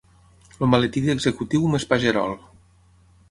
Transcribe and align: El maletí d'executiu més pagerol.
El 0.65 0.69
maletí 0.71 1.03
d'executiu 1.07 1.69
més 1.75 1.85
pagerol. 1.91 2.35